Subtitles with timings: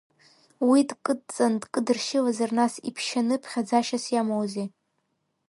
[0.69, 4.67] Уи дкыдҵан дкыдыршьылазар нас иԥшьаны ԥхьаӡашьас иамоузеи?